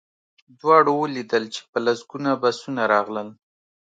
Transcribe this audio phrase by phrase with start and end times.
[0.59, 3.27] دواړو ولیدل چې په لسګونه بسونه راغلل